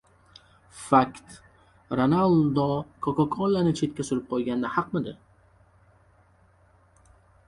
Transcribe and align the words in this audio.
Fakt! 0.83 1.27
Ronaldu 1.99 2.65
Coca-cola'ni 3.07 3.73
chetga 3.81 4.05
surib 4.09 4.25
qo‘yganida 4.31 4.71
haqmidi? 4.79 5.13